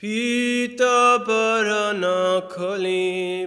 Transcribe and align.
पीतवरण 0.00 2.02
खलि 2.50 3.46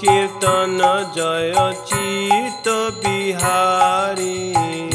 कीर्तन 0.00 0.78
जय 1.16 1.52
चित 1.88 2.68
बिहारी 3.04 4.93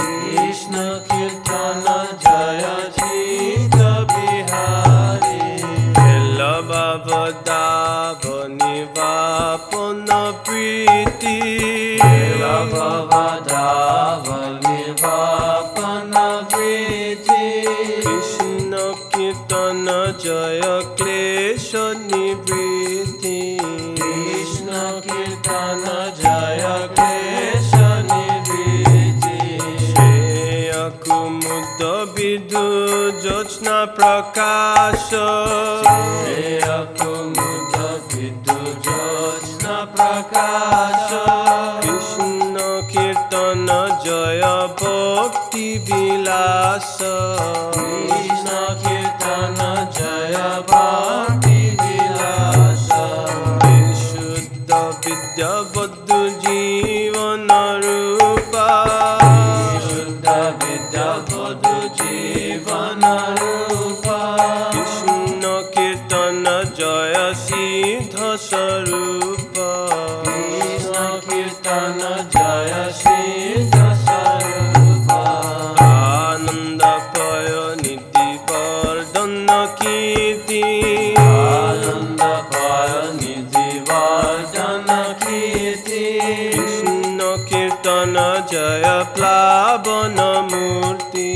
জয় 20.50 20.68
ক্লেশ 20.98 21.70
নিবৃতি 22.10 23.42
কৃষ্ণ 24.00 24.70
কীর্তন 25.06 25.84
জয় 26.22 26.66
ক্লেশ 26.96 27.72
নিবৃতি 28.10 29.38
কুমুদ 31.04 31.82
বিদু 32.16 32.66
প্রকাশ। 33.98 35.04
जय 44.60 44.66
भक्ति 44.66 45.86
विलास। 45.88 46.98
कृष्ण 47.02 48.56
कीर्तन 48.84 49.60
जय 49.98 50.36
भक्ति 50.72 51.78
विलास। 51.82 52.90
शुद्ध 54.02 54.74
विद्या 54.74 55.54
बद्धु 55.78 56.20
जीवन 56.30 57.48
रूपा। 57.84 58.68
शुद्ध 59.80 60.30
विद्या 60.64 61.14
बधु 61.30 62.04
जीवन 62.04 63.06
रूपा। 63.42 64.20
कृष्ण 64.72 65.42
कीर्तन 65.78 66.44
जय 66.80 67.34
सिद्ध 67.36 68.36
জয় 88.52 88.88
প্লাবন 89.16 90.18
মূর্তি। 90.52 91.30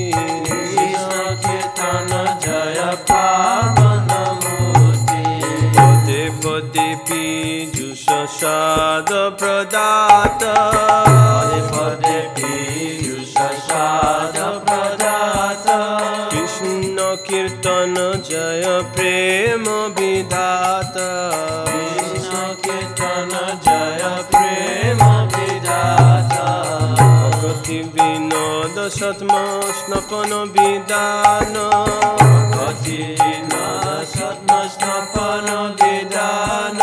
কীর্তন 1.43 2.11
জয় 2.45 2.81
প্লাবন 3.07 4.09
মূর্তি। 4.43 5.23
পদে 5.75 6.23
পদে 6.43 6.87
পীযুষ 7.07 8.05
সাদ 8.39 9.09
প্রদাত। 9.39 10.41
পদে 11.27 11.61
পদে 11.73 12.19
পীযুষ 12.35 13.33
সাদ 13.67 14.37
প্রদাত। 14.65 15.67
কৃষ্ণ 16.31 16.97
কীর্তন 17.27 17.95
জয় 18.29 18.65
প্রেম 18.93 19.63
বিধাত। 19.97 20.95
কৃষ্ণ 21.71 22.35
কীর্তন 22.63 23.31
জয় 23.65 24.03
প্রেম 24.31 24.82
सत्म 28.93 29.27
स्नपन 29.71 30.31
विधान 30.55 31.53
गति 32.53 33.17
न 33.21 33.55
सत्म 34.05 34.57
स्नपन 34.67 35.47
विदान। 35.81 36.79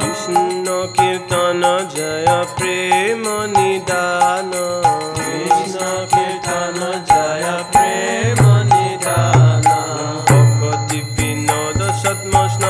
कृष्ण 0.00 0.64
कीर्तन 0.96 1.62
जय 1.96 2.28
प्रेम 2.58 3.24
निदान। 3.58 4.50
कृष्ण 5.18 5.80
कीर्तन 6.14 6.80
जय 7.10 7.46
प्रेम 7.72 8.40
निदान। 8.72 9.68
भक्ति 10.62 11.00
विनोद 11.18 11.82
सत्म 11.92 12.48
स्नपन 12.48 12.61